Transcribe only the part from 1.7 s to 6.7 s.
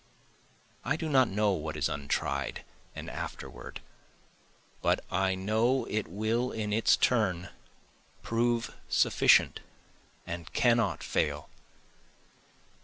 is untried and afterward, But I know it will